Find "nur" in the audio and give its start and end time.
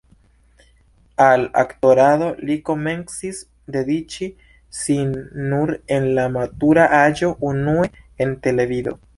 5.53-5.75